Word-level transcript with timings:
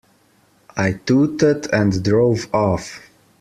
I 0.75 0.93
tooted 0.93 1.71
and 1.71 2.03
drove 2.03 2.47
off. 2.55 3.01